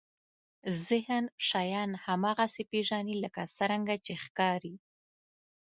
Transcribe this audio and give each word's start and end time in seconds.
ذهن 0.87 1.25
شیان 1.49 1.91
هماغسې 2.05 2.63
پېژني 2.71 3.15
لکه 3.23 3.41
څرنګه 3.57 3.95
چې 4.05 4.13
ښکاري. 4.23 4.75